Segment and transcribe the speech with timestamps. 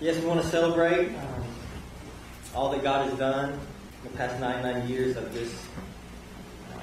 [0.00, 1.44] Yes, we want to celebrate um,
[2.54, 3.58] all that God has done in
[4.04, 5.52] the past 99 years of this
[6.72, 6.80] uh,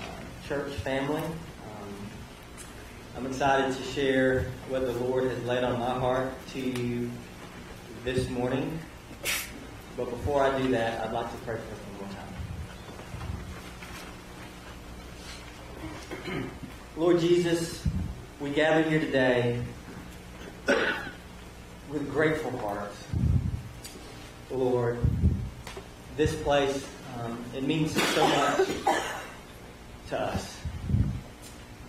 [0.47, 1.21] church family.
[1.21, 2.09] Um,
[3.15, 7.09] I'm excited to share what the Lord has laid on my heart to you
[8.03, 8.79] this morning.
[9.95, 12.09] But before I do that, I'd like to pray for us one
[16.25, 16.51] more time.
[16.97, 17.85] Lord Jesus,
[18.39, 19.63] we gather here today
[21.93, 22.97] with grateful hearts.
[24.49, 24.97] Lord,
[26.17, 26.87] this place,
[27.19, 28.67] um, it means so much
[30.09, 30.57] to us.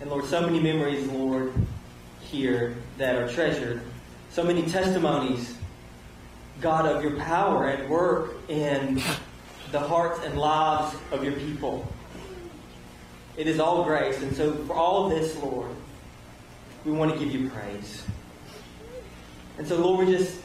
[0.00, 1.54] And Lord, so many memories, Lord,
[2.20, 3.80] here that are treasured.
[4.30, 5.56] So many testimonies,
[6.60, 8.96] God, of your power at work in
[9.72, 11.90] the hearts and lives of your people.
[13.38, 14.20] It is all grace.
[14.22, 15.70] And so for all this, Lord,
[16.84, 18.04] we want to give you praise.
[19.58, 20.40] And so, Lord, we just,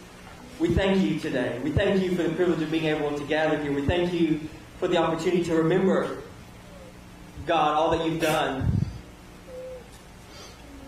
[0.59, 1.59] we thank you today.
[1.63, 3.71] We thank you for the privilege of being able to gather here.
[3.71, 4.39] We thank you
[4.77, 6.17] for the opportunity to remember,
[7.47, 8.71] God, all that you've done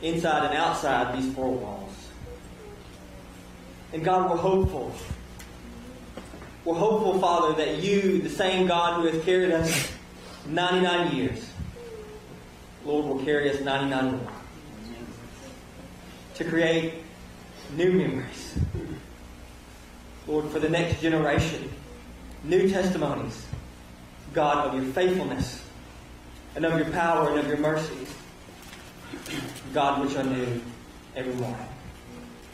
[0.01, 1.91] inside and outside these four walls.
[3.93, 4.93] And God, we're hopeful.
[6.63, 9.91] We're hopeful, Father, that you, the same God who has carried us
[10.47, 11.51] 99 years,
[12.85, 14.31] Lord, will carry us 99 more.
[16.35, 17.00] To create
[17.75, 18.57] new memories.
[20.27, 21.69] Lord, for the next generation,
[22.43, 23.45] new testimonies,
[24.33, 25.63] God, of your faithfulness
[26.55, 28.07] and of your power and of your mercy,
[29.73, 30.61] God, which are new
[31.15, 31.67] every morning.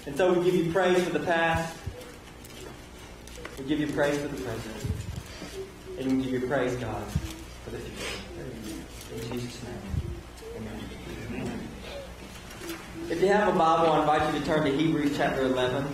[0.05, 1.75] And so we give you praise for the past,
[3.59, 4.75] we give you praise for the present,
[5.99, 7.03] and we give you praise, God,
[7.65, 9.33] for the future.
[9.33, 9.96] In Jesus' name,
[13.09, 15.87] If you have a Bible, I invite you to turn to Hebrews chapter 11.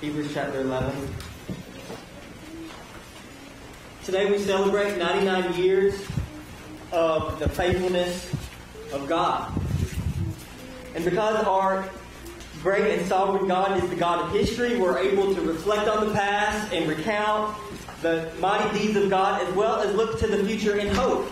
[0.00, 1.08] Hebrews chapter 11.
[4.04, 6.00] Today we celebrate 99 years
[6.92, 8.32] of the faithfulness
[8.92, 9.52] of God.
[10.94, 11.90] And because our
[12.62, 16.14] great and sovereign God is the God of history, we're able to reflect on the
[16.14, 17.58] past and recount
[18.02, 21.28] the mighty deeds of God as well as look to the future in hope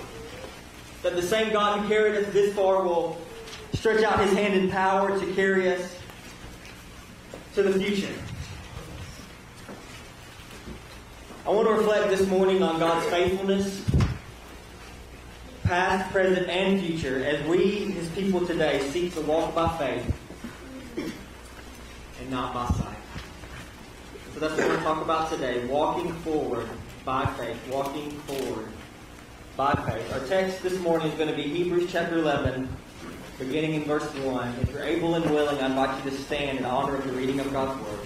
[1.03, 3.19] that the same God who carried us this far will
[3.75, 5.97] stretch out his hand in power to carry us
[7.55, 8.13] to the future.
[11.47, 13.85] I want to reflect this morning on God's faithfulness,
[15.65, 20.17] past, present, and future, as we, his people today, seek to walk by faith
[22.21, 22.97] and not by sight.
[24.35, 26.69] So that's what we're going to talk about today walking forward
[27.05, 28.69] by faith, walking forward
[29.61, 30.11] by faith.
[30.15, 32.67] Our text this morning is going to be Hebrews chapter 11,
[33.39, 34.55] beginning in verse 1.
[34.63, 37.41] If you're able and willing, I invite you to stand in honor of the reading
[37.41, 37.99] of God's Word.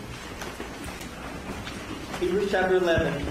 [2.19, 3.25] Hebrews chapter 11,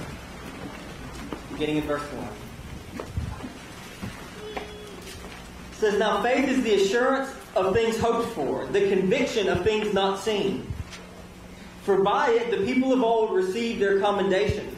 [1.51, 2.27] beginning in verse 1.
[4.55, 9.93] It says, Now faith is the assurance of things hoped for, the conviction of things
[9.93, 10.65] not seen.
[11.81, 14.77] For by it the people of old received their commendation.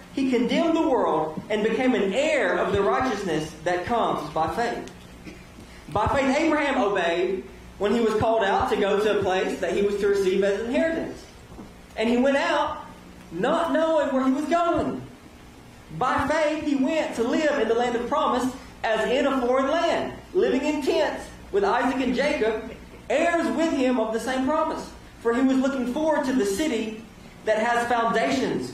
[0.13, 4.91] he condemned the world and became an heir of the righteousness that comes by faith.
[5.89, 7.43] By faith, Abraham obeyed
[7.77, 10.43] when he was called out to go to a place that he was to receive
[10.43, 11.25] as inheritance.
[11.95, 12.85] And he went out
[13.31, 15.01] not knowing where he was going.
[15.97, 18.53] By faith, he went to live in the land of promise
[18.83, 22.71] as in a foreign land, living in tents with Isaac and Jacob,
[23.09, 24.89] heirs with him of the same promise.
[25.21, 27.03] For he was looking forward to the city
[27.45, 28.73] that has foundations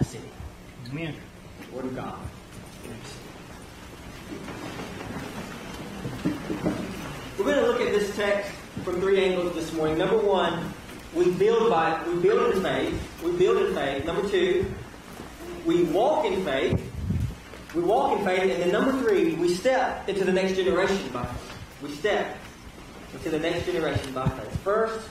[0.00, 0.28] a city.
[0.90, 1.14] Amen.
[1.72, 2.18] Word of God.
[7.38, 8.50] We're going to look at this text
[8.84, 9.98] from three angles this morning.
[9.98, 10.72] Number one,
[11.14, 13.22] we build by we build in faith.
[13.22, 14.04] We build in faith.
[14.04, 14.72] Number two,
[15.64, 16.80] we walk in faith.
[17.74, 21.24] We walk in faith, and then number three, we step into the next generation by
[21.24, 21.58] faith.
[21.82, 22.36] We step
[23.12, 24.56] into the next generation by faith.
[24.60, 25.08] First,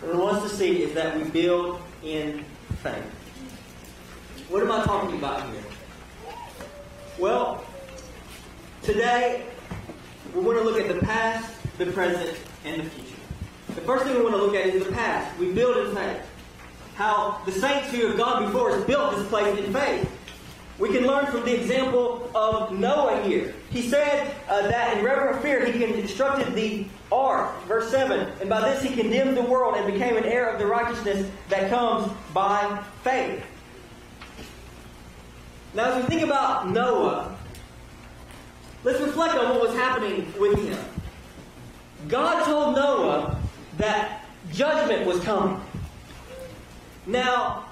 [0.00, 2.44] what we want to see is that we build in
[2.82, 3.19] faith.
[4.50, 5.62] What am I talking about here?
[7.20, 7.64] Well,
[8.82, 9.44] today
[10.34, 13.20] we want to look at the past, the present, and the future.
[13.76, 15.38] The first thing we want to look at is the past.
[15.38, 16.26] We build in faith.
[16.96, 20.10] How the saints who have gone before us built this place in faith.
[20.80, 23.54] We can learn from the example of Noah here.
[23.70, 28.68] He said uh, that in reverent fear he constructed the ark, verse 7, and by
[28.68, 32.82] this he condemned the world and became an heir of the righteousness that comes by
[33.04, 33.44] faith.
[35.72, 37.36] Now, as we think about Noah,
[38.82, 40.78] let's reflect on what was happening with him.
[42.08, 43.38] God told Noah
[43.78, 45.60] that judgment was coming.
[47.06, 47.66] Now,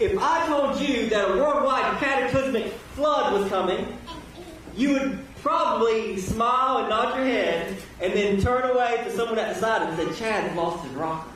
[0.00, 3.96] if I told you that a worldwide cataclysmic flood was coming,
[4.76, 9.54] you would probably smile and nod your head and then turn away to someone at
[9.54, 11.30] the side and say, Chad lost his rocker.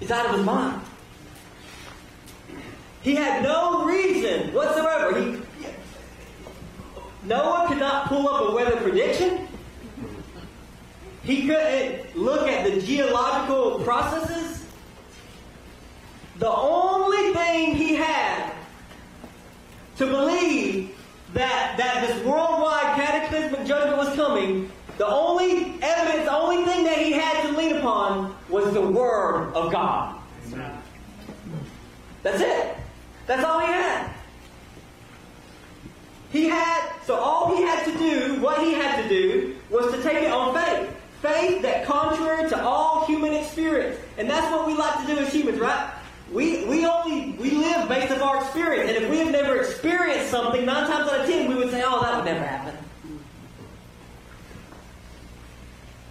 [0.00, 0.82] He's out of his mind.
[3.04, 5.20] He had no reason whatsoever.
[5.20, 5.38] He,
[7.24, 9.46] Noah could not pull up a weather prediction.
[11.22, 14.66] He couldn't look at the geological processes.
[16.38, 18.52] The only thing he had
[19.98, 20.96] to believe
[21.34, 26.98] that, that this worldwide cataclysmic judgment was coming, the only evidence, the only thing that
[26.98, 30.18] he had to lean upon was the Word of God.
[32.22, 32.73] That's it.
[33.26, 34.10] That's all he had.
[36.30, 40.02] He had, so all he had to do, what he had to do, was to
[40.02, 40.90] take it on faith.
[41.22, 43.98] Faith that contrary to all human experience.
[44.18, 45.94] And that's what we like to do as humans, right?
[46.32, 48.90] We, we only we live based on our experience.
[48.90, 51.82] And if we have never experienced something, nine times out of ten we would say,
[51.86, 52.76] oh, that would never happen.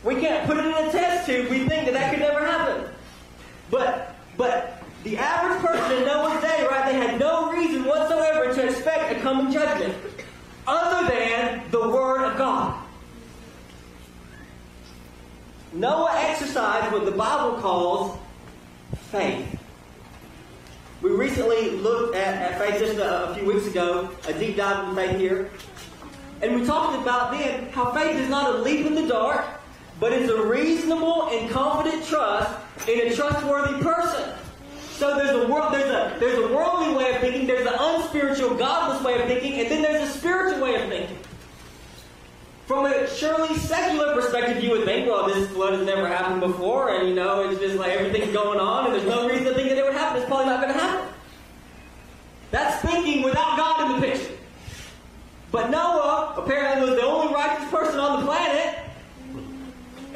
[0.03, 1.49] We can't put it in a test tube.
[1.49, 2.89] We think that that could never happen.
[3.69, 8.69] But but the average person in Noah's day, right, they had no reason whatsoever to
[8.69, 9.95] expect a coming judgment
[10.65, 12.81] other than the Word of God.
[15.73, 18.17] Noah exercised what the Bible calls
[19.11, 19.59] faith.
[21.01, 24.87] We recently looked at, at faith just a, a few weeks ago, a deep dive
[24.87, 25.51] into faith here.
[26.41, 29.45] And we talked about then how faith is not a leap in the dark,
[29.99, 34.33] but it's a reasonable and confident trust in a trustworthy person.
[35.03, 38.55] So there's a world, there's a there's a worldly way of thinking, there's an unspiritual,
[38.55, 41.17] godless way of thinking, and then there's a spiritual way of thinking.
[42.67, 46.95] From a surely secular perspective, you would think, well, this flood has never happened before,
[46.95, 49.67] and you know, it's just like everything's going on, and there's no reason to think
[49.67, 50.21] that it would happen.
[50.21, 51.13] It's probably not going to happen.
[52.51, 54.37] That's thinking without God in the picture.
[55.51, 58.79] But Noah apparently was the only righteous person on the planet.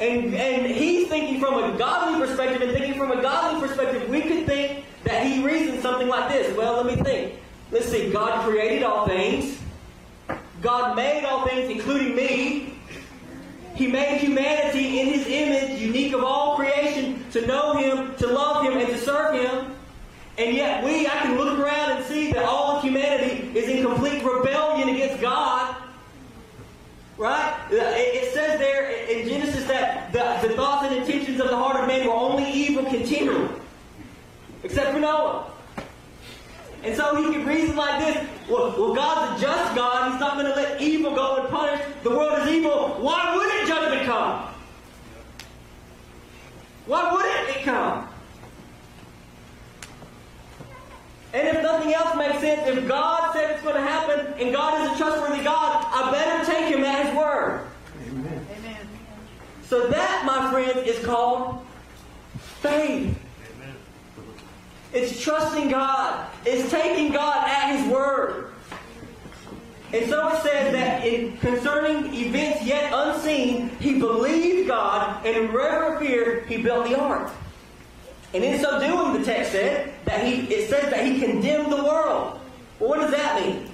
[0.00, 4.22] And, and he's thinking from a godly perspective, and thinking from a godly perspective, we
[4.22, 6.56] could think that he reasoned something like this.
[6.56, 7.34] Well, let me think.
[7.70, 9.58] Let's see, God created all things.
[10.62, 12.74] God made all things, including me.
[13.74, 18.64] He made humanity in His image, unique of all creation, to know Him, to love
[18.64, 19.72] Him, and to serve Him.
[20.36, 23.84] And yet we, I can look around and see that all of humanity is in
[23.84, 24.67] complete rebellion.
[27.18, 27.52] Right?
[27.72, 31.88] It says there in Genesis that the, the thoughts and intentions of the heart of
[31.88, 33.48] man were only evil continually.
[34.62, 35.50] Except for Noah.
[36.84, 38.28] And so he can reason like this.
[38.48, 40.12] Well, well, God's a just God.
[40.12, 41.84] He's not going to let evil go unpunished.
[42.04, 42.96] The world is evil.
[43.00, 44.54] Why wouldn't judgment come?
[46.86, 48.07] Why wouldn't it come?
[51.34, 54.86] And if nothing else makes sense, if God said it's going to happen and God
[54.86, 57.66] is a trustworthy God, I better take him at his word.
[58.08, 58.46] Amen.
[58.58, 58.88] Amen.
[59.64, 61.66] So that, my friends, is called
[62.38, 63.14] faith.
[63.54, 63.74] Amen.
[64.94, 66.30] It's trusting God.
[66.46, 68.52] It's taking God at his word.
[69.92, 75.52] And so it says that in concerning events yet unseen, he believed God, and in
[75.52, 77.30] reverent fear, he built the ark.
[78.34, 81.82] And in so doing, the text said that he it says that he condemned the
[81.82, 82.38] world.
[82.78, 83.70] Well, what does that mean?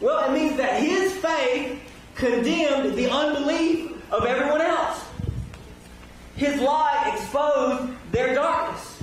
[0.00, 1.78] Well, it means that his faith
[2.14, 5.04] condemned the unbelief of everyone else.
[6.36, 9.02] His light exposed their darkness.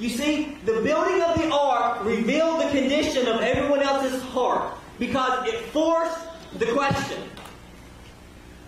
[0.00, 5.46] You see, the building of the ark revealed the condition of everyone else's heart because
[5.46, 6.18] it forced
[6.58, 7.22] the question.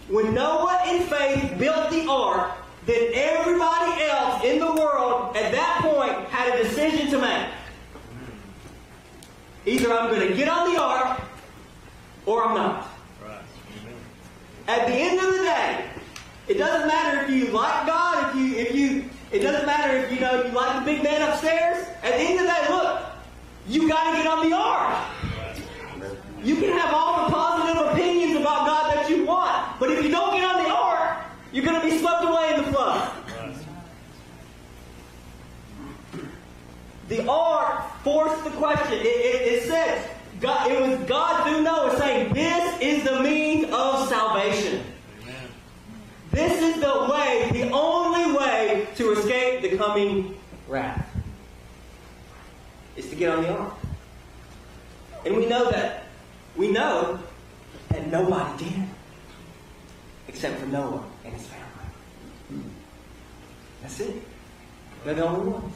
[0.08, 2.52] When Noah in faith built the ark,
[2.86, 7.48] then everybody else in the world at that point had a decision to make.
[9.64, 11.20] Either I'm going to get on the ark
[12.26, 12.88] or I'm not.
[14.66, 15.84] At the end of the day,
[16.48, 20.12] it doesn't matter if you like God, if you if you it doesn't matter if
[20.12, 21.86] you know you like the big man upstairs.
[22.02, 23.02] At the end of the day, look,
[23.66, 25.04] you got to get on the ark.
[26.42, 30.10] You can have all the positive opinions about God that you want, but if you
[30.10, 33.12] don't get on the ark, you're going to be swept away in the flood.
[37.08, 38.94] The ark forced the question.
[38.94, 40.08] It, it, it said,
[40.40, 44.84] God, it was God through Noah saying, This is the means of salvation.
[45.22, 45.48] Amen.
[46.30, 50.36] This is the way, the only way to escape the coming
[50.68, 51.08] wrath.
[52.96, 53.74] Is to get on the ark.
[55.24, 56.04] And we know that
[56.56, 57.18] we know
[57.88, 58.82] that nobody did,
[60.28, 62.64] except for Noah and his family.
[63.80, 64.14] That's it.
[65.04, 65.74] They're the only ones.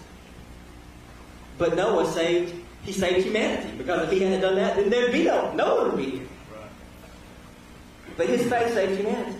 [1.58, 5.24] But Noah saved, he saved humanity, because if he hadn't done that, then there'd be
[5.24, 6.28] no, no one would be here.
[8.16, 9.38] But his faith saved humanity.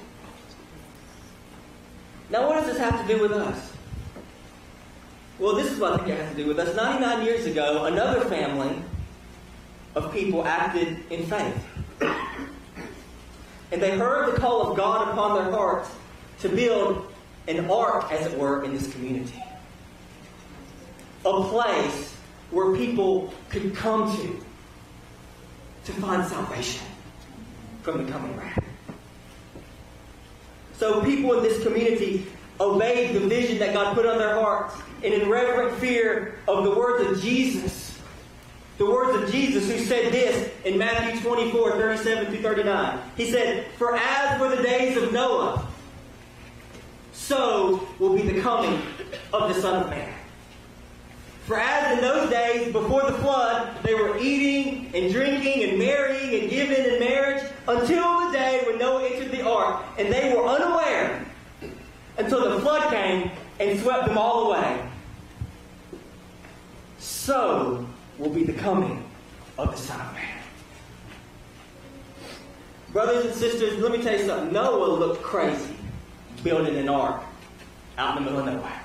[2.29, 3.73] Now, what does this have to do with us?
[5.39, 6.75] Well, this is what it has to do with us.
[6.75, 8.83] 99 years ago, another family
[9.95, 11.67] of people acted in faith.
[13.73, 15.91] And they heard the call of God upon their hearts
[16.41, 17.13] to build
[17.49, 19.43] an ark, as it were, in this community.
[21.25, 22.06] A place
[22.51, 24.45] where people could come to
[25.85, 26.85] to find salvation
[27.83, 28.65] from the coming wrath.
[30.79, 32.27] So people in this community
[32.61, 36.71] obeyed the vision that God put on their hearts and in reverent fear of the
[36.75, 37.87] words of Jesus
[38.79, 42.99] the words of Jesus, who said this in Matthew 24, 37 through 39.
[43.17, 45.67] He said, For as were the days of Noah,
[47.13, 48.81] so will be the coming
[49.33, 50.13] of the Son of Man.
[51.47, 56.41] For as in those days before the flood, they were eating and drinking and marrying
[56.41, 60.45] and giving in marriage until the day when Noah entered the ark, and they were
[60.45, 61.25] unaware
[62.19, 64.89] until the flood came and swept them all away.
[66.99, 67.87] So
[68.19, 69.09] will be the coming
[69.57, 70.39] of the Son of Man.
[72.93, 74.53] Brothers and sisters, let me tell you something.
[74.53, 75.77] Noah looked crazy
[76.43, 77.23] building an ark
[77.99, 78.76] out in the middle of nowhere.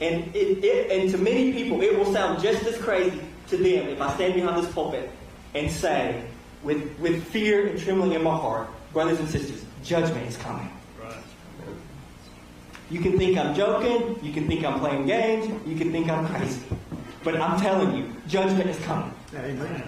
[0.00, 3.88] And, it, it, and to many people, it will sound just as crazy to them
[3.88, 5.10] if I stand behind this pulpit
[5.54, 6.24] and say,
[6.62, 10.70] with, with fear and trembling in my heart, brothers and sisters, judgment is coming.
[12.90, 14.18] You can think I'm joking.
[14.20, 15.46] You can think I'm playing games.
[15.64, 16.60] You can think I'm crazy.
[17.22, 19.14] But I'm telling you, judgment is coming.
[19.34, 19.82] Amen.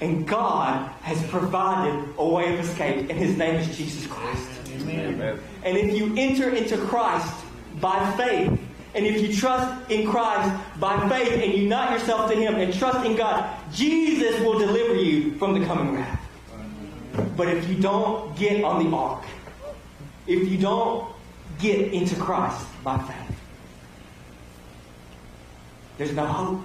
[0.00, 4.48] And God has provided a way of escape, and His name is Jesus Christ.
[4.70, 5.38] Amen.
[5.64, 7.44] And if you enter into Christ
[7.78, 8.58] by faith,
[8.94, 13.06] and if you trust in Christ by faith and unite yourself to Him and trust
[13.06, 16.20] in God, Jesus will deliver you from the coming wrath.
[17.36, 19.24] But if you don't get on the ark,
[20.26, 21.12] if you don't
[21.58, 23.36] get into Christ by faith.
[25.98, 26.64] There's no hope.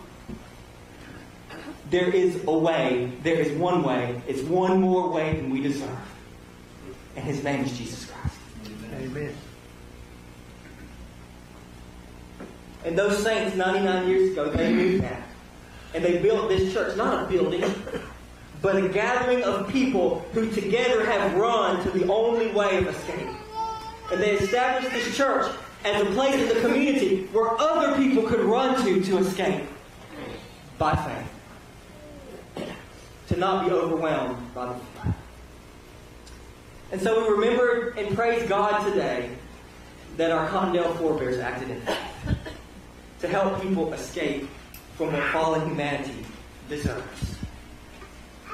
[1.89, 3.11] There is a way.
[3.21, 4.21] There is one way.
[4.27, 5.89] It's one more way than we deserve.
[7.15, 8.37] And his name is Jesus Christ.
[8.93, 9.35] Amen.
[12.85, 15.23] And those saints 99 years ago, they knew that.
[15.95, 17.63] And they built this church, not a building,
[18.61, 23.27] but a gathering of people who together have run to the only way of escape.
[24.11, 25.51] And they established this church
[25.83, 29.63] as a place in the community where other people could run to to escape
[30.77, 32.67] by faith.
[33.29, 35.13] To not be overwhelmed by the flood.
[36.91, 39.31] And so we remember and praise God today
[40.17, 41.97] that our Cottondale forebears acted in faith.
[43.21, 44.47] To help people escape
[44.97, 46.25] from what fallen humanity
[46.69, 47.37] deserves.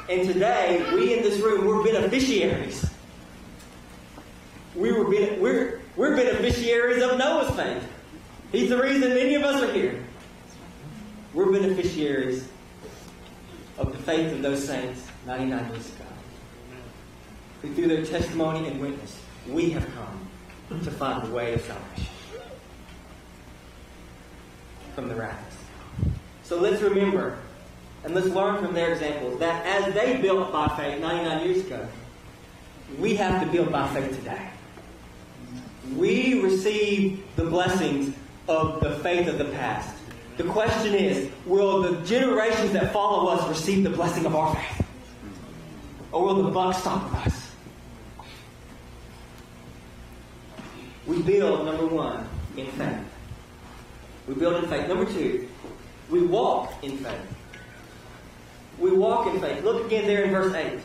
[0.10, 2.90] And today, we in this room, we're beneficiaries.
[4.76, 7.88] We were we're, we're beneficiaries of Noah's faith.
[8.52, 10.04] He's the reason many of us are here.
[11.34, 12.48] We're beneficiaries
[13.78, 16.06] of the faith of those saints 99 years ago.
[17.62, 22.11] Who through their testimony and witness, we have come to find the way of salvation
[25.02, 25.68] from the wrath.
[26.44, 27.40] So let's remember
[28.04, 31.88] and let's learn from their examples that as they built by faith 99 years ago,
[33.00, 34.50] we have to build by faith today.
[35.96, 38.16] We receive the blessings
[38.48, 39.98] of the faith of the past.
[40.38, 44.86] The question is, will the generations that follow us receive the blessing of our faith?
[46.12, 47.52] Or will the buck stop with us?
[51.08, 53.11] We build, number one, in faith.
[54.32, 54.88] We build in faith.
[54.88, 55.50] Number two,
[56.10, 57.20] we walk in faith.
[58.80, 59.62] We walk in faith.
[59.62, 60.80] Look again there in verse 8.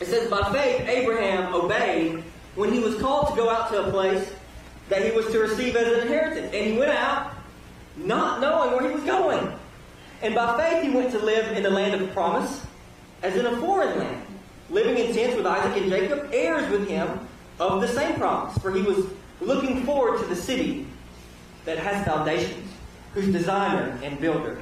[0.00, 2.24] It says, By faith, Abraham obeyed
[2.54, 4.32] when he was called to go out to a place
[4.88, 6.54] that he was to receive as an inheritance.
[6.54, 7.34] And he went out
[7.98, 9.52] not knowing where he was going.
[10.22, 12.64] And by faith, he went to live in the land of promise,
[13.22, 14.24] as in a foreign land,
[14.70, 17.28] living in tents with Isaac and Jacob, heirs with him
[17.60, 18.56] of the same promise.
[18.56, 19.04] For he was
[19.42, 20.86] looking forward to the city
[21.64, 22.70] that has foundations
[23.14, 24.60] whose designer and builder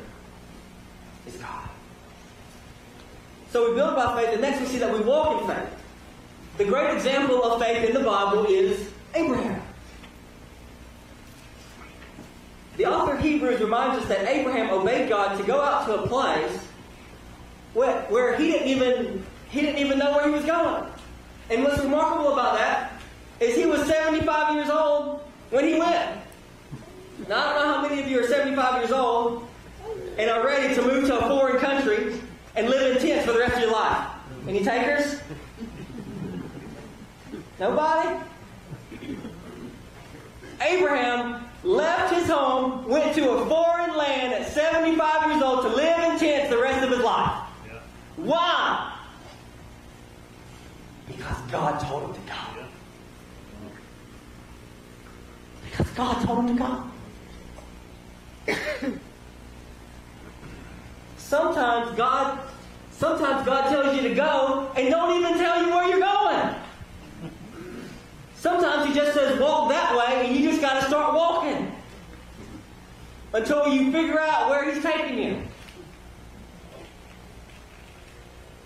[1.26, 1.68] is God.
[3.50, 5.68] So we build by faith, and next we see that we walk in faith.
[6.58, 9.62] The great example of faith in the Bible is Abraham.
[12.76, 16.06] The author of Hebrews reminds us that Abraham obeyed God to go out to a
[16.06, 16.58] place
[17.72, 20.84] where, where he didn't even he didn't even know where he was going.
[21.50, 22.92] And what's remarkable about that
[23.40, 26.15] is he was 75 years old when he went.
[27.28, 29.48] Now, I don't know how many of you are 75 years old
[30.16, 32.20] and are ready to move to a foreign country
[32.54, 34.08] and live in tents for the rest of your life.
[34.46, 35.20] Any takers?
[37.58, 38.20] Nobody?
[40.60, 45.98] Abraham left his home, went to a foreign land at 75 years old to live
[45.98, 47.42] in tents the rest of his life.
[48.16, 48.96] Why?
[51.08, 52.66] Because God told him to go.
[55.64, 56.84] Because God told him to go.
[61.16, 62.38] sometimes God
[62.90, 66.54] sometimes God tells you to go and don't even tell you where you're going.
[68.36, 71.72] Sometimes he just says walk that way and you just got to start walking
[73.32, 75.42] until you figure out where he's taking you.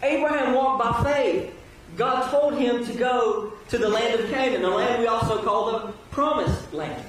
[0.02, 1.54] Abraham walked by faith.
[1.96, 5.72] God told him to go to the land of Canaan, a land we also call
[5.72, 7.04] the promised land.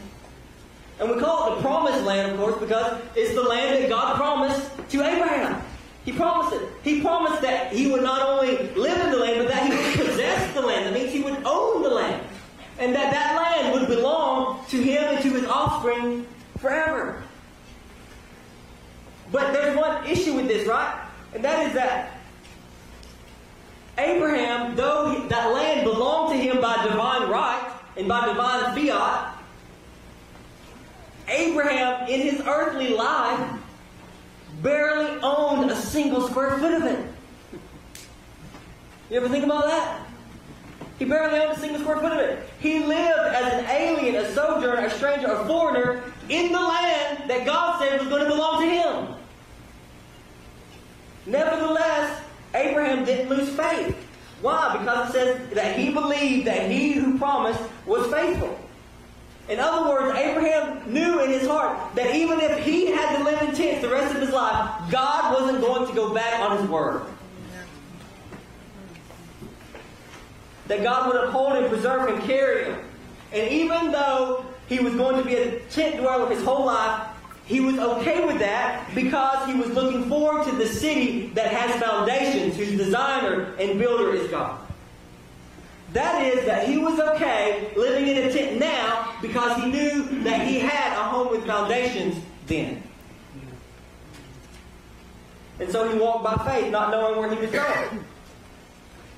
[1.02, 4.18] And we call it the promised land, of course, because it's the land that God
[4.18, 5.60] promised to Abraham.
[6.06, 6.70] He promised it.
[6.84, 10.08] He promised that he would not only live in the land, but that he would
[10.08, 10.86] possess the land.
[10.86, 12.24] That means he would own the land.
[12.78, 16.28] And that that land would belong to him and to his offspring
[16.60, 17.24] forever.
[19.32, 21.04] But there's one issue with this, right?
[21.34, 22.20] And that is that
[23.98, 28.71] Abraham, though that land belonged to him by divine right and by divine
[31.32, 33.60] Abraham, in his earthly life,
[34.62, 37.08] barely owned a single square foot of it.
[39.10, 40.08] You ever think about that?
[41.00, 42.50] He barely owned a single square foot of it.
[42.60, 47.46] He lived as an alien, a sojourner, a stranger, a foreigner in the land that
[47.46, 49.08] God said was going to belong to him.
[51.26, 52.22] Nevertheless,
[52.54, 53.96] Abraham didn't lose faith.
[54.42, 54.78] Why?
[54.78, 58.58] Because it says that he believed that he who promised was faithful.
[59.50, 63.42] In other words, Abraham knew in his heart that even if he had to live
[63.42, 66.70] in tents the rest of his life, God wasn't going to go back on his
[66.70, 67.04] word.
[70.68, 72.80] That God would uphold him, preserve him, carry him.
[73.34, 77.08] And even though he was going to be a tent dweller his whole life,
[77.46, 81.82] he was okay with that because he was looking forward to the city that has
[81.82, 84.58] foundations, whose designer and builder is God.
[85.92, 90.48] That is, that he was okay living in a tent now because he knew that
[90.48, 92.82] he had a home with foundations then.
[95.60, 98.04] And so he walked by faith, not knowing where he was going.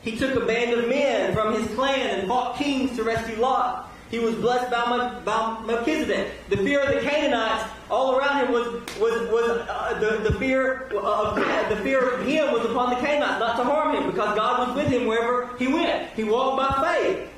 [0.01, 3.89] He took a band of men from his clan and fought kings to rescue Lot.
[4.11, 6.49] He was blessed by, by Melchizedek.
[6.49, 8.67] The fear of the Canaanites all around him was
[8.99, 13.39] was was uh, the the fear of the fear of him was upon the Canaanites,
[13.39, 16.11] not to harm him, because God was with him wherever he went.
[16.13, 17.29] He walked by faith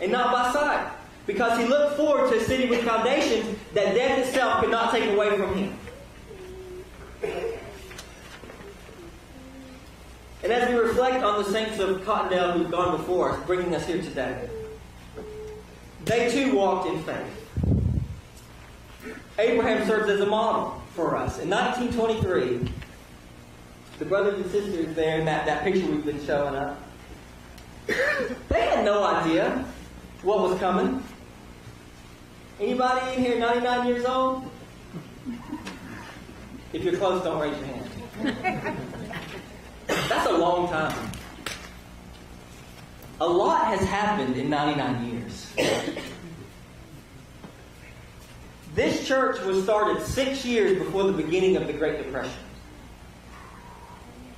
[0.00, 0.90] and not by sight,
[1.26, 5.10] because he looked forward to a city with foundations that death itself could not take
[5.10, 5.78] away from him.
[10.42, 13.84] And as we reflect on the saints of Cottondale who've gone before us, bringing us
[13.86, 14.48] here today,
[16.04, 17.46] they too walked in faith.
[19.38, 21.40] Abraham serves as a model for us.
[21.40, 22.70] In 1923,
[23.98, 26.80] the brothers and sisters there in that, that picture we've been showing up,
[27.86, 29.64] they had no idea
[30.22, 31.02] what was coming.
[32.58, 34.50] Anybody in here 99 years old?
[36.72, 38.78] If you're close, don't raise your hand.
[39.86, 41.10] That's a long time.
[43.20, 45.52] A lot has happened in 99 years.
[48.74, 52.32] This church was started six years before the beginning of the Great Depression.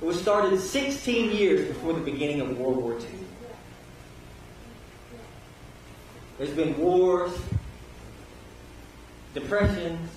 [0.01, 3.05] It was started 16 years before the beginning of World War II.
[6.37, 7.33] There's been wars,
[9.33, 10.09] depressions,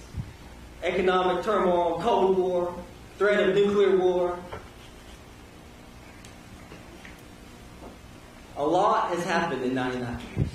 [0.82, 2.74] economic turmoil, Cold War,
[3.18, 4.38] threat of nuclear war.
[8.56, 10.48] A lot has happened in 99 years.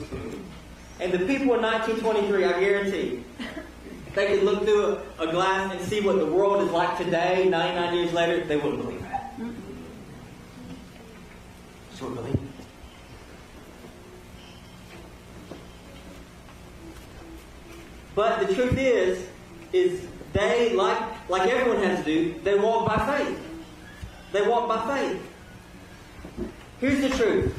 [1.00, 3.24] And the people in 1923, I guarantee,
[4.16, 7.48] they could look through a, a, glass and see what the world is like today,
[7.50, 9.34] 99 years later, they wouldn't believe that.
[11.92, 12.47] Just wouldn't believe
[18.18, 19.28] But the truth is,
[19.74, 23.40] is they, like, like everyone has to do, they walk by faith.
[24.32, 25.22] They walk by faith.
[26.82, 27.56] Here's the truth.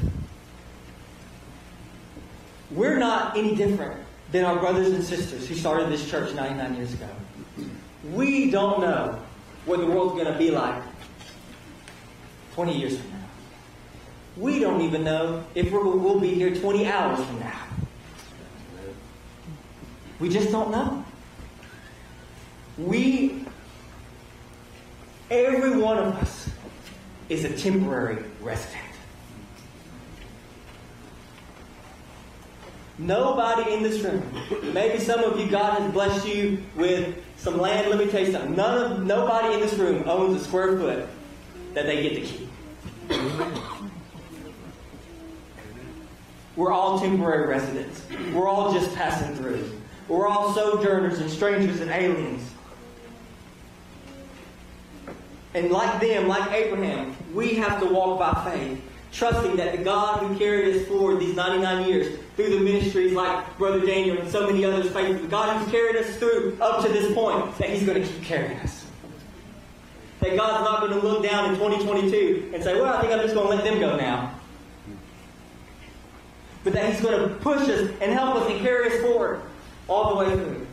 [2.71, 4.01] We're not any different
[4.33, 7.07] than our brothers and sisters who started this church 99 years ago.
[8.11, 9.17] We don't know
[9.63, 10.83] what the world's going to be like
[12.55, 13.17] 20 years from now.
[14.35, 17.68] We don't even know if we'll be here 20 hours from now.
[20.19, 21.05] We just don't know.
[22.77, 23.45] We,
[25.29, 26.49] every one of us,
[27.29, 28.83] is a temporary resident.
[32.97, 34.23] Nobody in this room.
[34.73, 37.89] Maybe some of you, God has blessed you with some land.
[37.89, 38.55] Let me tell you something.
[38.55, 41.07] None of nobody in this room owns a square foot
[41.75, 42.49] that they get to keep.
[46.57, 48.01] We're all temporary residents.
[48.33, 49.78] We're all just passing through.
[50.09, 52.51] We're all sojourners and strangers and aliens.
[55.53, 60.21] And like them, like Abraham, we have to walk by faith trusting that the God
[60.21, 64.45] who carried us forward these 99 years through the ministries like Brother Daniel and so
[64.45, 67.85] many others faithful, the God who's carried us through up to this point, that He's
[67.85, 68.85] going to keep carrying us.
[70.19, 73.21] That God's not going to look down in 2022 and say, well, I think I'm
[73.21, 74.35] just going to let them go now.
[76.63, 79.41] But that He's going to push us and help us and carry us forward
[79.89, 80.67] all the way through.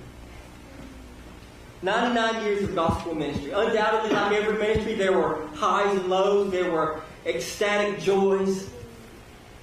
[1.82, 3.50] 99 years of gospel ministry.
[3.50, 6.50] Undoubtedly, like every ministry, there were highs and lows.
[6.50, 8.70] There were ecstatic joys,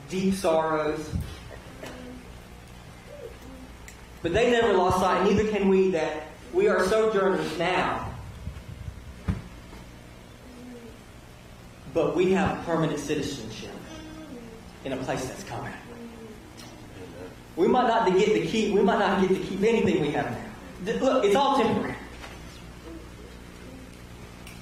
[0.10, 1.10] deep sorrows.
[4.22, 8.10] But they never lost sight, neither can we, that we are sojourners now.
[11.94, 13.70] But we have permanent citizenship
[14.86, 15.74] in a place that's coming.
[17.56, 20.32] We might not get to keep, we might not get to keep anything we have
[20.32, 20.94] now.
[21.00, 21.96] Look, it's all temporary.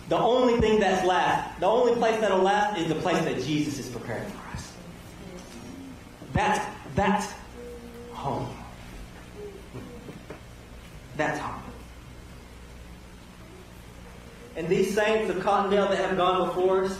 [0.09, 3.79] The only thing that's last, the only place that'll last is the place that Jesus
[3.79, 4.73] is preparing for us.
[6.33, 7.33] That's, that's
[8.11, 8.53] home.
[11.15, 11.63] That's home.
[14.57, 16.99] And these saints of Cottondale that have gone before us,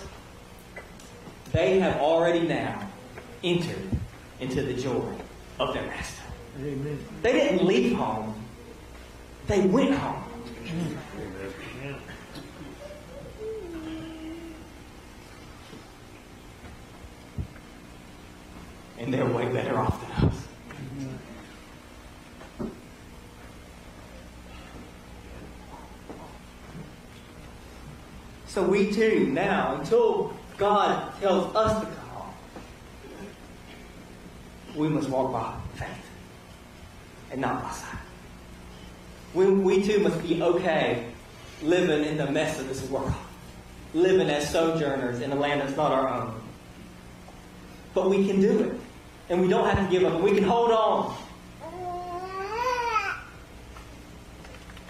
[1.52, 2.88] they have already now
[3.44, 3.90] entered
[4.40, 5.14] into the joy
[5.62, 6.24] of their master.
[6.60, 7.00] Amen.
[7.22, 8.34] They didn't leave home.
[9.48, 10.24] They went home.
[10.68, 10.98] Amen.
[19.02, 20.48] and they're way better off than us.
[28.46, 32.01] So we too, now, until God tells us to come
[34.76, 36.10] we must walk by faith
[37.32, 38.00] and not by sight.
[39.34, 41.08] We, we too must be okay
[41.62, 43.14] living in the mess of this world,
[43.94, 46.42] living as sojourners in a land that's not our own.
[47.94, 48.80] But we can do it.
[49.30, 50.22] And we don't have to give up.
[50.22, 51.16] We can hold on.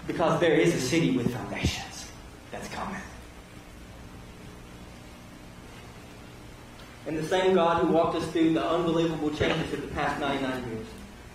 [0.06, 2.10] Because there is a city with foundations
[2.50, 3.00] that's coming.
[7.12, 10.66] And the same God who walked us through the unbelievable changes of the past 99
[10.70, 10.86] years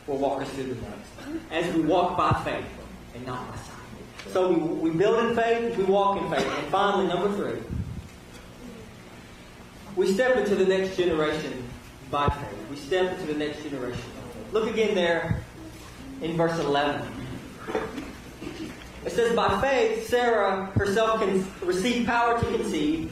[0.08, 1.52] will walk us through the next.
[1.52, 2.66] As we walk by faith
[3.14, 4.34] and not by sight.
[4.34, 6.48] So we, we build in faith, we walk in faith.
[6.48, 7.62] And finally, number three,
[9.96, 11.64] we step into the next generation
[12.10, 12.70] by faith.
[12.72, 14.02] We step into the next generation.
[14.54, 15.44] Look again there
[16.24, 17.08] in verse 11.
[19.06, 23.12] It says, By faith, Sarah herself can receive power to conceive,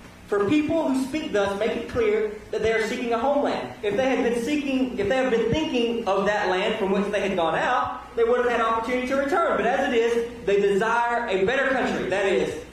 [0.31, 3.73] For people who speak thus make it clear that they are seeking a homeland.
[3.83, 7.11] If they had been seeking, if they had been thinking of that land from which
[7.11, 9.57] they had gone out, they would have had opportunity to return.
[9.57, 12.63] But as it is, they desire a better country, that is,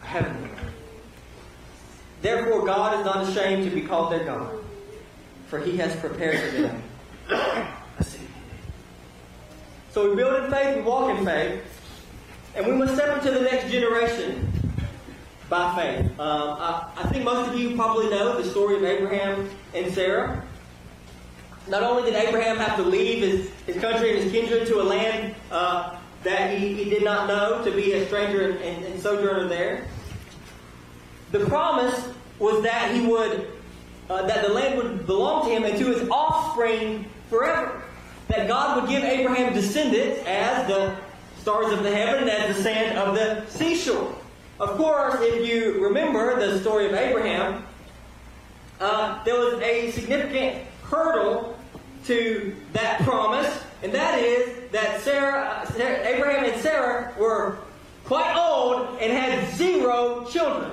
[0.00, 0.50] heaven.
[2.22, 4.52] Therefore, God is not ashamed to be called their God,
[5.46, 6.82] for He has prepared for them.
[9.92, 11.62] So we build in faith, we walk in faith,
[12.56, 14.59] and we must step into the next generation
[15.50, 16.06] by faith.
[16.20, 20.42] Um, I, I, think most of you probably know the story of Abraham and Sarah.
[21.68, 24.84] Not only did Abraham have to leave his, his country and his kindred to a
[24.84, 29.02] land uh, that he, he did not know, to be a stranger and, and, and
[29.02, 29.88] sojourner there,
[31.32, 32.08] the promise
[32.38, 33.50] was that he would,
[34.08, 37.82] uh, that the land would belong to him and to his offspring forever.
[38.28, 40.96] That God would give Abraham descendants as the
[41.40, 44.16] stars of the heaven and as the sand of the seashore.
[44.60, 47.64] Of course, if you remember the story of Abraham,
[48.78, 51.56] uh, there was a significant hurdle
[52.04, 57.56] to that promise, and that is that Sarah, Sarah, Abraham and Sarah were
[58.04, 60.70] quite old and had zero children.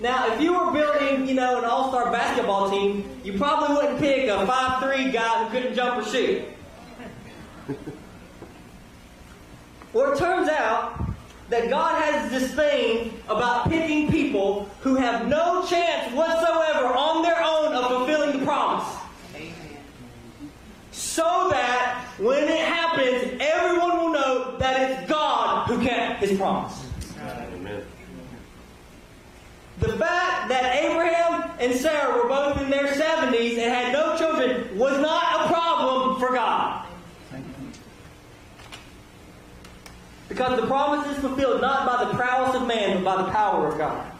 [0.00, 4.28] Now, if you were building, you know, an all-star basketball team, you probably wouldn't pick
[4.28, 6.44] a 5'3 guy who couldn't jump or shoot.
[9.92, 11.05] well, it turns out
[11.48, 17.42] that God has this thing about picking people who have no chance whatsoever on their
[17.42, 18.88] own of fulfilling the promise.
[19.34, 19.52] Amen.
[20.90, 26.84] So that when it happens, everyone will know that it's God who kept his promise.
[27.20, 27.84] Amen.
[29.78, 34.76] The fact that Abraham and Sarah were both in their 70s and had no children
[34.76, 36.85] was not a problem for God.
[40.36, 43.68] Because the promise is fulfilled not by the prowess of man, but by the power
[43.68, 44.12] of God.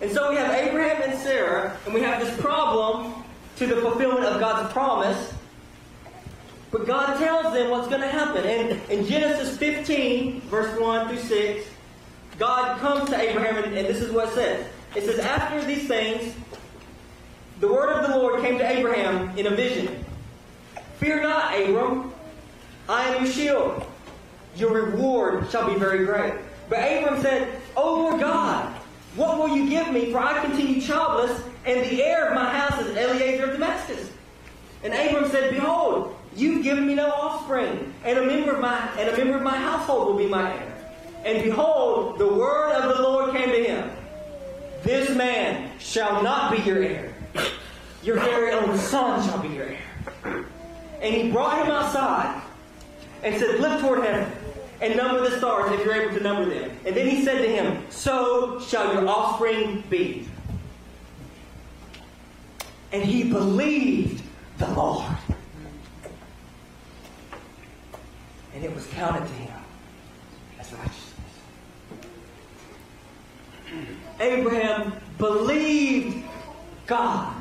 [0.00, 3.24] And so we have Abraham and Sarah, and we have this problem
[3.56, 5.34] to the fulfillment of God's promise.
[6.70, 8.44] But God tells them what's going to happen.
[8.44, 11.66] And in Genesis 15, verse 1 through 6,
[12.38, 14.66] God comes to Abraham, and, and this is what it says.
[14.94, 16.32] It says, After these things,
[17.58, 20.04] the word of the Lord came to Abraham in a vision.
[20.98, 22.12] Fear not, Abram.
[22.88, 23.85] I am your shield
[24.56, 26.34] your reward shall be very great.
[26.68, 28.74] But Abram said, O Lord God,
[29.14, 30.10] what will you give me?
[30.10, 34.10] For I continue childless, and the heir of my house is Eliezer of Damascus.
[34.82, 39.08] And Abram said, Behold, you've given me no offspring, and a member of my and
[39.08, 40.72] a member of my household will be my heir.
[41.24, 43.90] And behold, the word of the Lord came to him.
[44.82, 47.14] This man shall not be your heir.
[48.02, 50.44] Your very own son shall be your heir.
[51.00, 52.40] And he brought him outside
[53.22, 54.30] and said, Look toward heaven
[54.80, 56.70] and number the stars if you're able to number them.
[56.84, 60.28] And then he said to him, So shall your offspring be.
[62.92, 64.22] And he believed
[64.58, 65.16] the Lord.
[68.54, 69.54] And it was counted to him
[70.58, 71.02] as righteousness.
[74.20, 76.24] Abraham believed
[76.86, 77.34] God.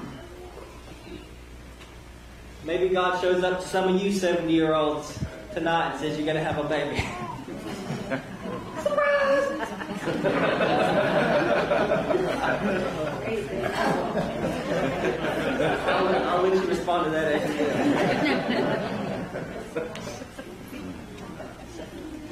[2.65, 5.23] Maybe God shows up to some of you 70 year olds
[5.55, 6.97] tonight and says you're going to have a baby.
[8.83, 9.47] Surprise!
[15.87, 17.41] I'll, I'll, let you respond to that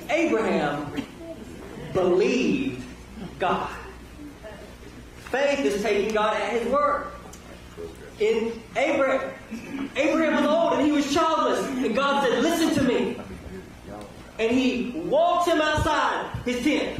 [0.10, 0.94] Abraham
[1.94, 2.84] believed
[3.40, 3.74] God.
[5.32, 7.08] Faith is taking God at His word.
[8.24, 13.18] In Abraham, Abraham was old and he was childless, and God said, "Listen to me."
[14.40, 17.00] and he walks him outside his tent.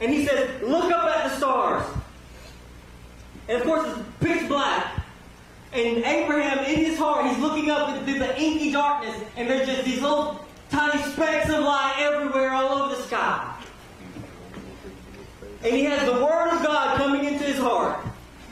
[0.00, 1.84] And he says, Look up at the stars.
[3.48, 5.02] And of course, it's pitch black.
[5.72, 9.84] And Abraham, in his heart, he's looking up into the inky darkness, and there's just
[9.84, 13.54] these little tiny specks of light everywhere all over the sky.
[15.64, 18.03] And he has the Word of God coming into his heart.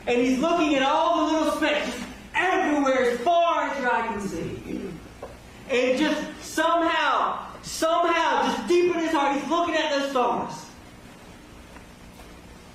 [0.05, 1.97] And he's looking at all the little specks
[2.35, 4.89] everywhere as far as your eye can see.
[5.69, 10.65] And just somehow, somehow, just deep in his heart, he's looking at those stars.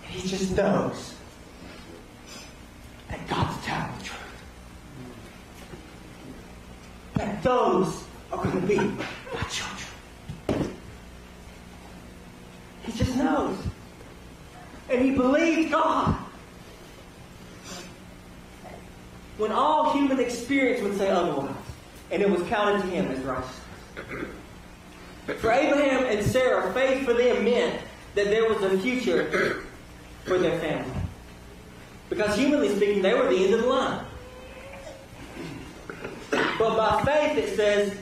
[0.07, 1.15] And he just knows
[3.09, 4.19] that God's telling the truth.
[7.15, 10.75] That those are going to be my children.
[12.85, 13.57] He just knows.
[14.89, 16.17] And he believes God.
[19.39, 21.55] When all human experience would say otherwise,
[22.11, 23.61] and it was counted to him as righteousness.
[25.41, 27.81] For Abraham and Sarah, faith for them meant
[28.15, 29.65] that there was a future
[30.25, 30.93] for their family.
[32.09, 34.05] Because humanly speaking, they were the end of the line.
[36.31, 37.97] But by faith, it says,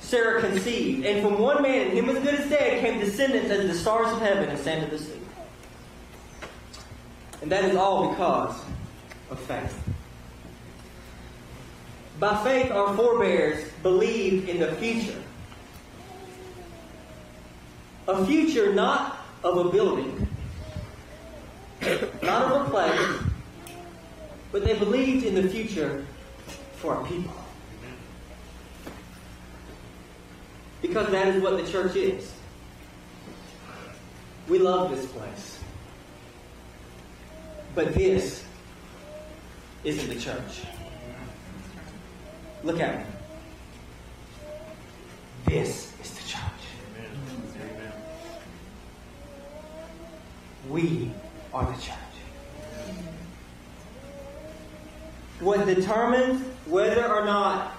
[0.00, 1.06] Sarah conceived.
[1.06, 4.20] And from one man, him as good as dead, came descendants as the stars of
[4.20, 5.12] heaven and sand of the sea.
[7.42, 8.60] And that is all because
[9.30, 9.76] of faith.
[12.18, 15.22] By faith, our forebears believed in the future.
[18.08, 20.26] A future not of a building,
[22.22, 23.30] not of a place,
[24.50, 26.04] but they believed in the future
[26.76, 27.34] for a people.
[30.82, 32.32] Because that is what the church is.
[34.48, 35.58] We love this place.
[37.74, 38.44] But this
[39.84, 40.62] isn't the church.
[42.64, 43.04] Look at me.
[45.46, 46.42] This is the church.
[46.96, 47.92] Amen.
[50.68, 51.10] We
[51.54, 51.94] are the church.
[55.40, 57.76] What determines whether or not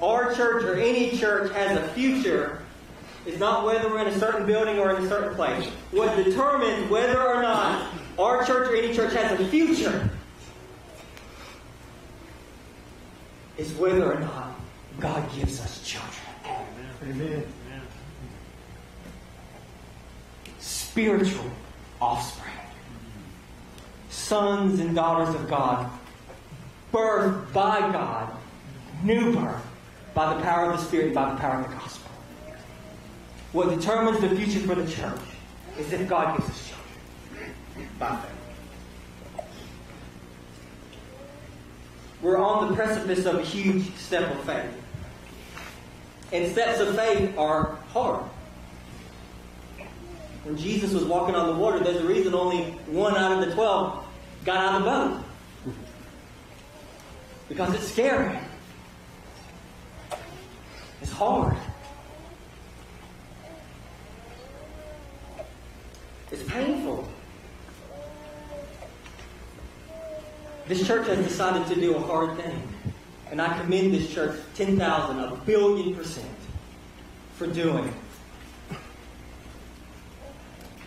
[0.00, 2.62] our church or any church has a future
[3.26, 5.66] is not whether we're in a certain building or in a certain place.
[5.90, 10.08] What determines whether or not our church or any church has a future
[13.58, 14.54] is whether or not
[15.00, 16.10] God gives us children.
[17.02, 17.44] Amen.
[20.58, 21.50] Spiritual
[22.00, 22.52] offspring.
[24.10, 25.90] Sons and daughters of God.
[26.92, 28.30] Birthed by God.
[29.02, 29.62] New birth.
[30.14, 32.10] By the power of the Spirit, by the power of the gospel.
[33.52, 35.20] What determines the future for the church
[35.78, 37.54] is if God gives us children.
[37.98, 38.33] By faith.
[42.24, 44.70] We're on the precipice of a huge step of faith.
[46.32, 48.24] And steps of faith are hard.
[50.44, 53.54] When Jesus was walking on the water, there's a reason only one out of the
[53.54, 54.06] twelve
[54.44, 55.76] got out of the boat.
[57.48, 58.38] Because it's scary.
[61.02, 61.56] It's hard.
[66.32, 67.06] It's painful.
[70.66, 72.62] This church has decided to do a hard thing.
[73.30, 76.26] And I commend this church 10,000, a billion percent,
[77.36, 77.92] for doing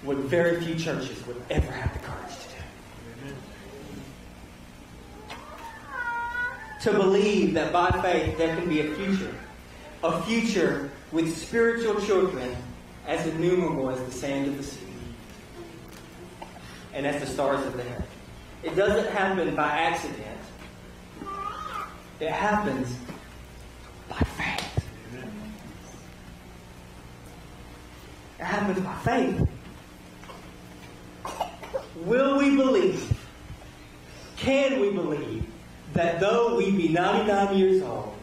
[0.03, 2.47] what very few churches would ever have the courage to
[6.85, 6.91] do.
[6.91, 9.35] To believe that by faith there can be a future.
[10.03, 12.55] A future with spiritual children
[13.07, 14.79] as innumerable as the sand of the sea
[16.93, 18.05] and as the stars of the heaven.
[18.63, 20.23] It doesn't happen by accident.
[22.19, 22.95] It happens
[24.09, 24.87] by faith.
[28.39, 29.47] It happens by faith.
[31.97, 33.13] Will we believe?
[34.37, 35.45] Can we believe
[35.93, 38.15] that though we be 99 years old,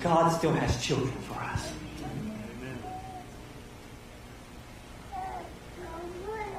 [0.00, 1.72] God still has children for us?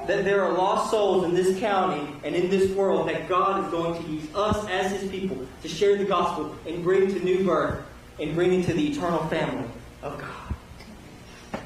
[0.07, 3.71] That there are lost souls in this county and in this world that God is
[3.71, 7.43] going to use us as His people to share the gospel and bring to new
[7.43, 7.83] birth
[8.19, 9.67] and bring into the eternal family
[10.01, 11.61] of God.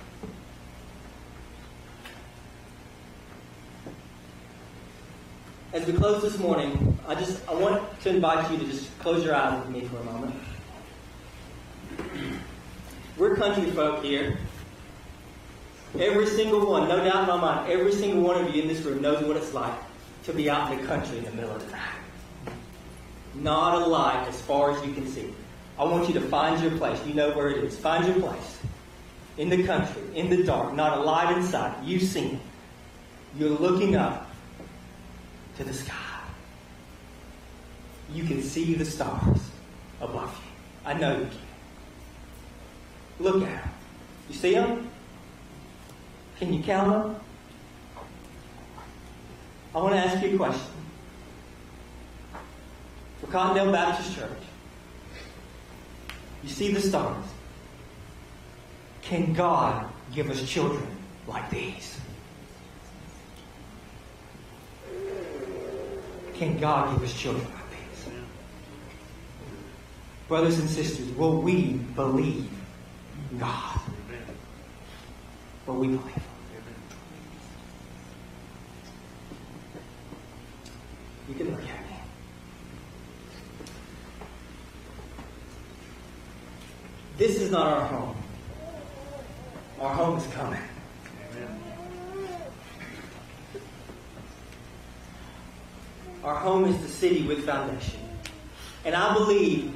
[5.74, 9.24] As we close this morning, I just I want to invite you to just close
[9.24, 10.36] your eyes with me for a moment.
[13.18, 14.38] We're country folk here.
[15.99, 18.81] Every single one, no doubt in my mind, every single one of you in this
[18.81, 19.73] room knows what it's like
[20.23, 22.55] to be out in the country in the middle of the night.
[23.35, 25.33] Not a light as far as you can see.
[25.77, 26.99] I want you to find your place.
[27.05, 27.77] You know where it is.
[27.77, 28.59] Find your place.
[29.37, 31.75] In the country, in the dark, not a light in sight.
[31.83, 32.39] You've seen it.
[33.37, 34.29] You're looking up
[35.57, 35.95] to the sky.
[38.13, 39.39] You can see the stars
[39.99, 40.89] above you.
[40.89, 41.37] I know you can.
[43.19, 43.69] Look at them.
[44.29, 44.90] You see them?
[46.41, 47.15] Can you count them?
[49.75, 50.73] I want to ask you a question.
[53.19, 54.41] For Cottondale Baptist Church,
[56.43, 57.23] you see the stars.
[59.03, 59.85] Can God
[60.15, 60.83] give us children
[61.27, 61.99] like these?
[66.33, 68.13] Can God give us children like these?
[70.27, 72.49] Brothers and sisters, will we believe
[73.37, 73.79] God?
[75.67, 76.30] Will we believe?
[81.32, 81.95] You can look at me.
[87.17, 88.17] This is not our home.
[89.79, 90.59] Our home is coming.
[91.32, 91.61] Amen.
[96.21, 98.01] Our home is the city with foundation.
[98.84, 99.73] And I believe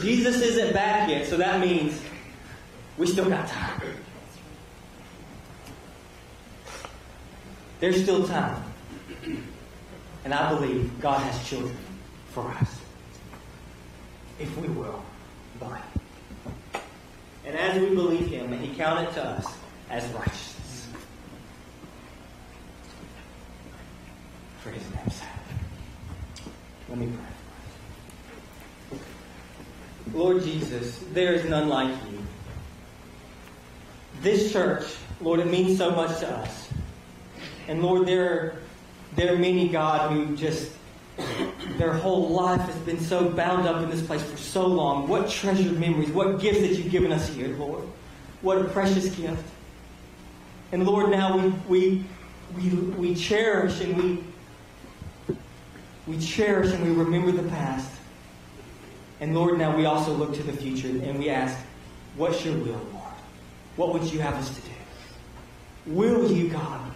[0.00, 2.02] Jesus isn't back yet, so that means
[2.98, 3.80] we still got time.
[7.78, 8.64] There's still time.
[10.24, 11.76] And I believe God has children
[12.30, 12.78] for us.
[14.38, 15.02] If we will
[15.58, 15.82] believe.
[17.44, 19.46] And as we believe Him, He counted to us
[19.90, 20.88] as righteousness.
[24.60, 25.28] For His name's sake.
[26.88, 28.98] Let me pray.
[30.14, 32.18] Lord Jesus, there is none like you.
[34.20, 34.84] This church,
[35.20, 36.68] Lord, it means so much to us.
[37.66, 38.61] And Lord, there
[39.16, 40.70] there are many, God, who just,
[41.76, 45.06] their whole life has been so bound up in this place for so long.
[45.08, 47.84] What treasured memories, what gifts that you've given us here, Lord.
[48.40, 49.44] What a precious gift.
[50.72, 52.04] And Lord, now we, we,
[52.56, 55.36] we, we cherish and we,
[56.06, 57.90] we cherish and we remember the past.
[59.20, 61.56] And Lord, now we also look to the future and we ask,
[62.16, 63.12] what's your will, Lord?
[63.76, 64.70] What would you have us to do?
[65.86, 66.91] Will you, God,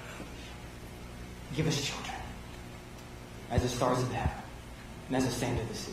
[1.57, 2.14] give us children
[3.50, 4.42] as the stars of heaven
[5.09, 5.92] and as the sand of the sea?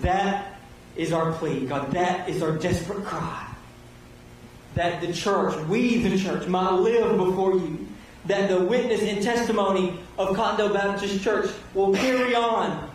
[0.00, 0.58] That
[0.96, 1.90] is our plea, God.
[1.92, 3.46] That is our desperate cry.
[4.74, 7.86] That the church, we the church, might live before you.
[8.26, 12.90] That the witness and testimony of Cottondale Baptist Church will carry on,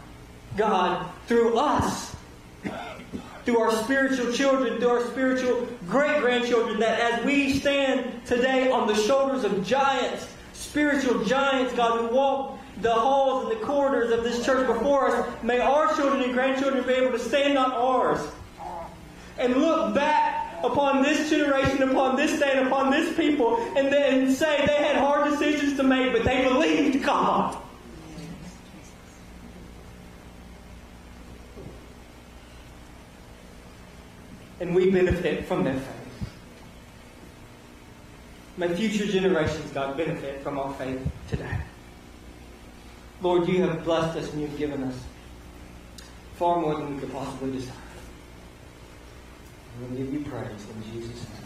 [0.58, 2.16] God, through us
[3.50, 8.88] through our spiritual children, through our spiritual great grandchildren, that as we stand today on
[8.88, 10.29] the shoulders of giants,
[10.70, 15.44] spiritual giants, God, who walk the halls and the corridors of this church before us,
[15.44, 18.26] may our children and grandchildren be able to stand on ours
[19.40, 24.32] and look back upon this generation, upon this day, and upon this people, and then
[24.32, 27.58] say they had hard decisions to make, but they believed God.
[34.62, 35.99] and we benefit from their faith.
[38.60, 41.00] May future generations, God, benefit from our faith
[41.30, 41.60] today.
[43.22, 44.96] Lord, you have blessed us and you've given us
[46.36, 47.74] far more than we could possibly desire.
[49.80, 51.39] We'll give you praise in Jesus' name.